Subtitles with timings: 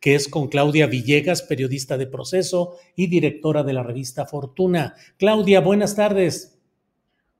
[0.00, 4.94] Que es con Claudia Villegas, periodista de proceso y directora de la revista Fortuna.
[5.18, 6.58] Claudia, buenas tardes.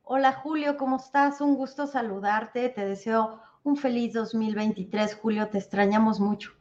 [0.04, 1.40] Hola Julio, ¿cómo estás?
[1.40, 2.68] Un gusto saludarte.
[2.68, 5.14] Te deseo un feliz 2023.
[5.14, 6.52] Julio, te extrañamos mucho.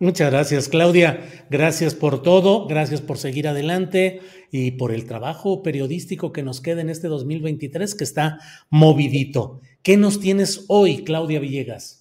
[0.00, 1.20] Muchas gracias, Claudia.
[1.50, 4.20] Gracias por todo, gracias por seguir adelante
[4.52, 8.38] y por el trabajo periodístico que nos queda en este 2023 que está
[8.70, 9.60] movidito.
[9.82, 11.97] ¿Qué nos tienes hoy, Claudia Villegas?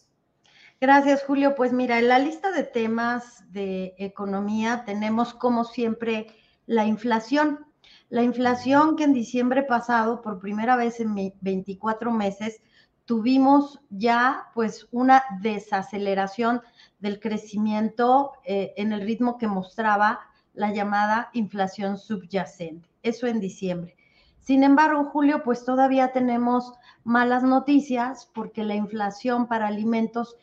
[0.79, 1.55] Gracias, Julio.
[1.55, 6.27] Pues mira, en la lista de temas de economía tenemos, como siempre,
[6.67, 7.65] la inflación.
[8.09, 12.61] La inflación que en diciembre pasado, por primera vez en 24 meses,
[13.05, 16.61] tuvimos ya pues una desaceleración
[16.99, 20.19] del crecimiento eh, en el ritmo que mostraba
[20.53, 22.87] la llamada inflación subyacente.
[23.01, 23.95] Eso en diciembre.
[24.41, 30.37] Sin embargo, Julio, pues todavía tenemos malas noticias porque la inflación para alimentos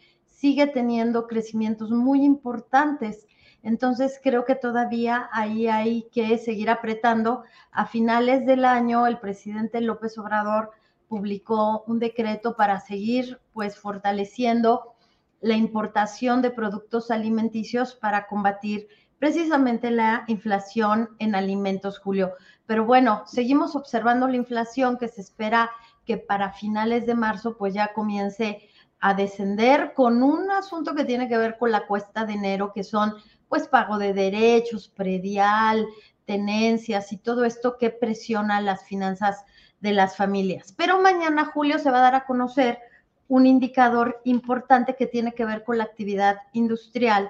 [0.45, 3.27] sigue teniendo crecimientos muy importantes.
[3.63, 7.45] Entonces creo que todavía ahí hay que seguir apretando.
[7.73, 10.73] A finales del año el presidente López Obrador
[11.09, 14.93] publicó un decreto para seguir pues fortaleciendo
[15.41, 18.89] la importación de productos alimenticios para combatir
[19.19, 22.35] precisamente la inflación en alimentos, Julio.
[22.67, 25.71] Pero bueno, seguimos observando la inflación que se espera
[26.05, 28.69] que para finales de marzo pues ya comience
[29.07, 32.83] a descender con un asunto que tiene que ver con la cuesta de enero, que
[32.83, 33.13] son
[33.51, 35.87] pues pago de derechos, predial,
[36.25, 39.45] tenencias y todo esto que presiona las finanzas
[39.81, 40.73] de las familias.
[40.73, 42.79] Pero mañana, Julio, se va a dar a conocer
[43.29, 47.29] un indicador importante que tiene que ver con la actividad industrial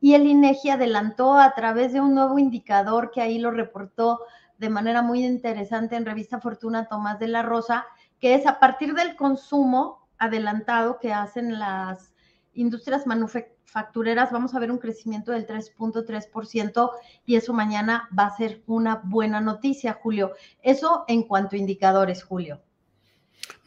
[0.00, 4.20] y el INEGI adelantó a través de un nuevo indicador que ahí lo reportó
[4.58, 7.84] de manera muy interesante en revista Fortuna Tomás de la Rosa,
[8.20, 12.12] que es a partir del consumo adelantado que hacen las
[12.54, 16.90] industrias manufactureras, vamos a ver un crecimiento del 3.3%
[17.26, 20.32] y eso mañana va a ser una buena noticia, Julio.
[20.62, 22.60] Eso en cuanto a indicadores, Julio.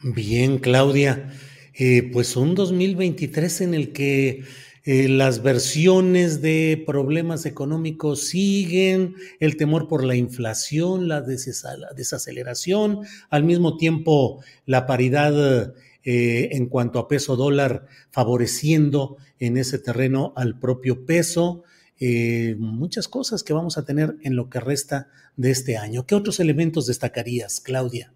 [0.02, 1.30] Bien, Claudia.
[1.74, 4.42] Eh, pues un 2023 en el que
[4.84, 13.44] eh, las versiones de problemas económicos siguen, el temor por la inflación, la desaceleración, al
[13.44, 15.74] mismo tiempo la paridad
[16.04, 21.62] eh, en cuanto a peso dólar, favoreciendo en ese terreno al propio peso.
[21.98, 26.06] Eh, muchas cosas que vamos a tener en lo que resta de este año.
[26.06, 28.12] ¿Qué otros elementos destacarías, Claudia?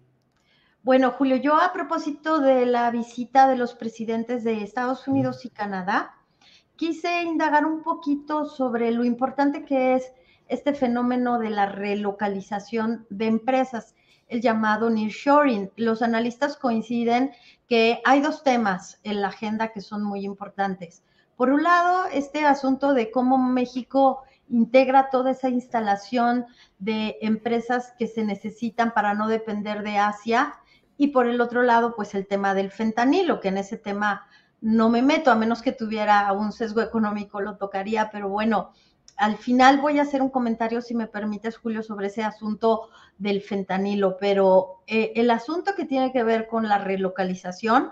[0.81, 5.49] Bueno, Julio, yo a propósito de la visita de los presidentes de Estados Unidos y
[5.49, 6.15] Canadá,
[6.75, 10.11] quise indagar un poquito sobre lo importante que es
[10.47, 13.95] este fenómeno de la relocalización de empresas
[14.27, 15.71] el llamado nearshoring.
[15.75, 17.31] Los analistas coinciden
[17.67, 21.03] que hay dos temas en la agenda que son muy importantes.
[21.35, 26.45] Por un lado, este asunto de cómo México integra toda esa instalación
[26.79, 30.55] de empresas que se necesitan para no depender de Asia.
[30.97, 34.27] Y por el otro lado, pues el tema del fentanilo, que en ese tema
[34.61, 38.71] no me meto, a menos que tuviera un sesgo económico, lo tocaría, pero bueno,
[39.17, 43.41] al final voy a hacer un comentario, si me permites, Julio, sobre ese asunto del
[43.41, 47.91] fentanilo, pero eh, el asunto que tiene que ver con la relocalización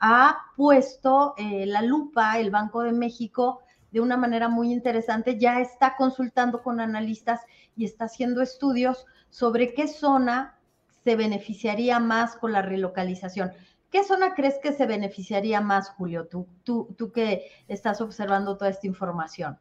[0.00, 3.60] ha puesto eh, la lupa el Banco de México
[3.90, 7.40] de una manera muy interesante, ya está consultando con analistas
[7.74, 10.58] y está haciendo estudios sobre qué zona
[11.04, 13.52] se beneficiaría más con la relocalización.
[13.90, 16.26] ¿Qué zona crees que se beneficiaría más, Julio?
[16.26, 19.58] Tú, tú, tú que estás observando toda esta información.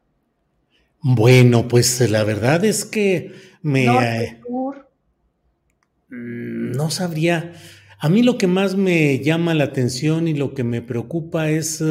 [1.01, 3.87] Bueno, pues la verdad es que me...
[6.09, 7.53] Mm, no sabría.
[7.99, 11.83] A mí lo que más me llama la atención y lo que me preocupa es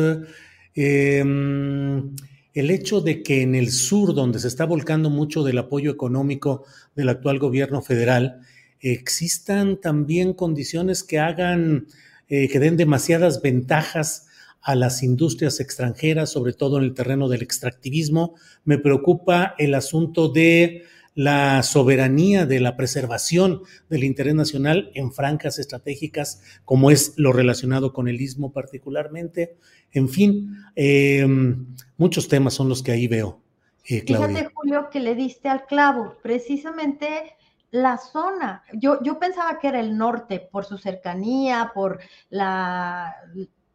[0.74, 2.14] em,
[2.54, 6.64] el hecho de que en el sur, donde se está volcando mucho del apoyo económico
[6.94, 8.40] del actual gobierno federal,
[8.80, 11.86] existan también condiciones que hagan,
[12.28, 14.25] eh, que den demasiadas ventajas
[14.66, 18.34] a las industrias extranjeras, sobre todo en el terreno del extractivismo.
[18.64, 20.82] Me preocupa el asunto de
[21.14, 27.92] la soberanía de la preservación del interés nacional en franjas estratégicas, como es lo relacionado
[27.92, 29.56] con el istmo particularmente.
[29.92, 33.40] En fin, em, muchos temas son los que ahí veo.
[33.88, 36.16] Eh, Fíjate, Julio, que le diste al clavo.
[36.24, 37.36] Precisamente
[37.70, 43.14] la zona, yo, yo pensaba que era el norte por su cercanía, por la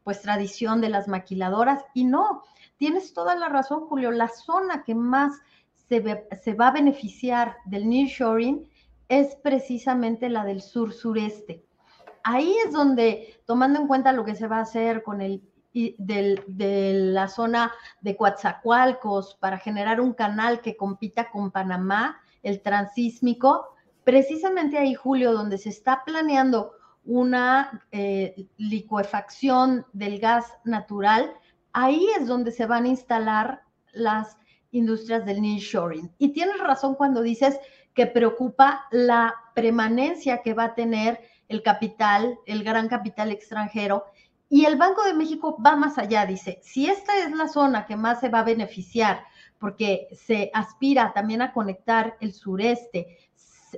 [0.03, 2.43] pues tradición de las maquiladoras, y no,
[2.77, 5.39] tienes toda la razón, Julio, la zona que más
[5.89, 8.67] se, va a beneficiar del nearshoring
[9.09, 11.65] es precisamente la del sur-sureste.
[12.23, 15.43] Ahí es donde, tomando en cuenta lo que se va a hacer con el
[15.73, 17.71] de la zona
[18.01, 25.31] de Coatzacoalcos para generar un canal que compita con Panamá, el transísmico, precisamente ahí, Julio,
[25.31, 31.33] donde se está planeando una eh, licuefacción del gas natural,
[31.73, 34.37] ahí es donde se van a instalar las
[34.71, 36.11] industrias del nearshoring.
[36.17, 37.59] Y tienes razón cuando dices
[37.93, 41.19] que preocupa la permanencia que va a tener
[41.49, 44.05] el capital, el gran capital extranjero.
[44.47, 47.95] Y el Banco de México va más allá, dice, si esta es la zona que
[47.95, 49.23] más se va a beneficiar,
[49.59, 53.17] porque se aspira también a conectar el sureste,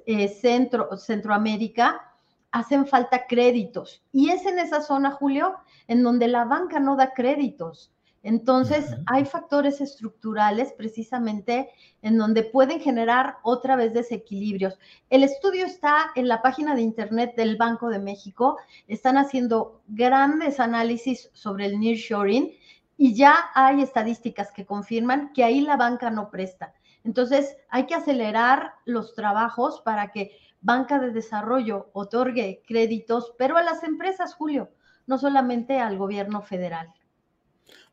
[0.05, 2.12] eh, centro, Centroamérica,
[2.53, 4.03] hacen falta créditos.
[4.13, 5.55] Y es en esa zona, Julio,
[5.87, 7.91] en donde la banca no da créditos.
[8.21, 11.71] Entonces, hay factores estructurales precisamente
[12.01, 14.79] en donde pueden generar otra vez desequilibrios.
[15.09, 18.57] El estudio está en la página de internet del Banco de México.
[18.87, 22.53] Están haciendo grandes análisis sobre el nearshoring
[22.95, 26.73] y ya hay estadísticas que confirman que ahí la banca no presta.
[27.03, 30.31] Entonces, hay que acelerar los trabajos para que
[30.63, 34.71] banca de desarrollo otorgue créditos, pero a las empresas, Julio,
[35.05, 36.91] no solamente al gobierno federal.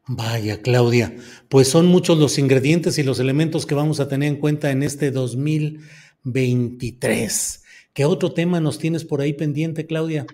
[0.07, 1.15] Vaya, Claudia,
[1.49, 4.83] pues son muchos los ingredientes y los elementos que vamos a tener en cuenta en
[4.83, 7.65] este 2023.
[7.93, 10.27] ¿Qué otro tema nos tienes por ahí pendiente, Claudia?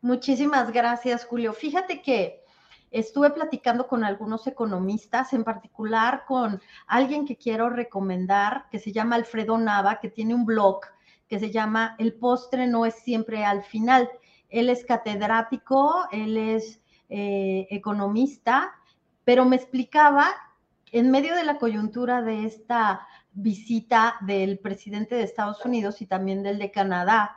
[0.00, 1.52] Muchísimas gracias, Julio.
[1.52, 2.42] Fíjate que
[2.90, 9.16] estuve platicando con algunos economistas, en particular con alguien que quiero recomendar, que se llama
[9.16, 10.80] Alfredo Nava, que tiene un blog
[11.28, 14.08] que se llama El postre no es siempre al final.
[14.48, 18.74] Él es catedrático, él es eh, economista
[19.26, 20.28] pero me explicaba
[20.92, 26.44] en medio de la coyuntura de esta visita del presidente de Estados Unidos y también
[26.44, 27.34] del de Canadá,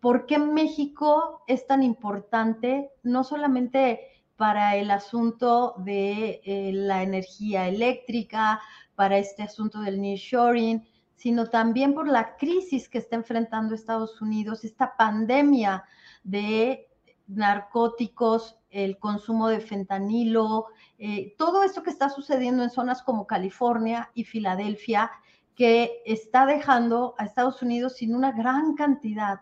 [0.00, 4.00] por qué México es tan importante, no solamente
[4.36, 8.62] para el asunto de eh, la energía eléctrica,
[8.94, 14.64] para este asunto del nearshoring, sino también por la crisis que está enfrentando Estados Unidos,
[14.64, 15.84] esta pandemia
[16.22, 16.88] de
[17.26, 20.66] narcóticos, el consumo de fentanilo,
[20.98, 25.10] eh, todo esto que está sucediendo en zonas como California y Filadelfia,
[25.54, 29.40] que está dejando a Estados Unidos sin una gran cantidad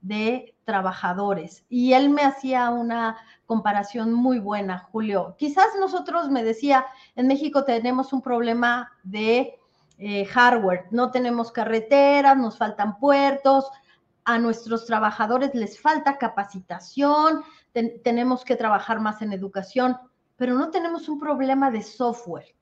[0.00, 1.64] de trabajadores.
[1.68, 5.34] Y él me hacía una comparación muy buena, Julio.
[5.36, 6.86] Quizás nosotros, me decía,
[7.16, 9.58] en México tenemos un problema de
[9.98, 13.70] eh, hardware, no tenemos carreteras, nos faltan puertos,
[14.24, 17.42] a nuestros trabajadores les falta capacitación,
[18.02, 19.96] tenemos que trabajar más en educación
[20.36, 22.54] pero no tenemos un problema de software.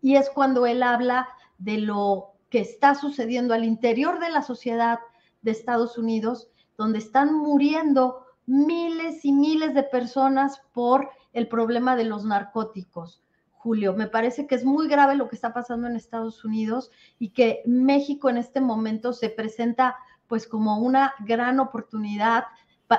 [0.00, 1.28] Y es cuando él habla
[1.58, 4.98] de lo que está sucediendo al interior de la sociedad
[5.42, 12.04] de Estados Unidos, donde están muriendo miles y miles de personas por el problema de
[12.04, 13.22] los narcóticos.
[13.58, 17.30] Julio, me parece que es muy grave lo que está pasando en Estados Unidos y
[17.30, 19.96] que México en este momento se presenta
[20.28, 22.44] pues como una gran oportunidad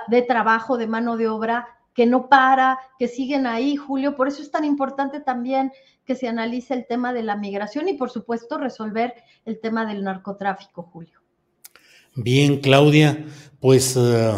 [0.07, 4.15] de trabajo, de mano de obra que no para, que siguen ahí, Julio.
[4.15, 5.71] Por eso es tan importante también
[6.05, 9.13] que se analice el tema de la migración y, por supuesto, resolver
[9.45, 11.19] el tema del narcotráfico, Julio.
[12.15, 13.25] Bien, Claudia,
[13.59, 14.33] pues eh,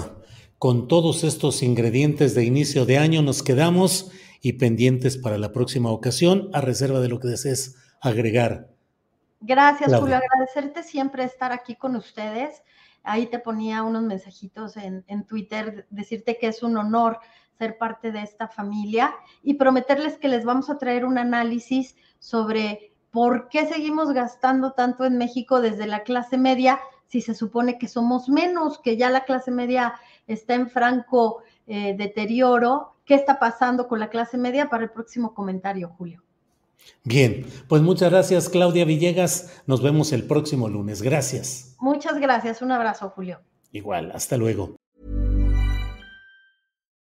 [0.58, 5.92] con todos estos ingredientes de inicio de año nos quedamos y pendientes para la próxima
[5.92, 8.70] ocasión, a reserva de lo que desees agregar.
[9.40, 10.18] Gracias, Julio.
[10.18, 12.64] Agradecerte siempre estar aquí con ustedes.
[13.04, 17.20] Ahí te ponía unos mensajitos en, en Twitter, decirte que es un honor
[17.58, 22.92] ser parte de esta familia y prometerles que les vamos a traer un análisis sobre
[23.12, 27.88] ¿por qué seguimos gastando tanto en México desde la clase media si se supone que
[27.88, 29.94] somos menos, que ya la clase media
[30.28, 32.96] está en franco eh, deterioro?
[33.12, 34.70] ¿Qué está pasando con la clase media?
[34.70, 36.24] Para el próximo comentario, Julio.
[37.04, 39.62] Bien, pues muchas gracias Claudia Villegas.
[39.68, 41.02] Nos vemos el próximo lunes.
[41.02, 41.76] Gracias.
[41.82, 42.62] Muchas gracias.
[42.62, 43.42] Un abrazo, Julio.
[43.74, 44.78] Igual, hasta luego.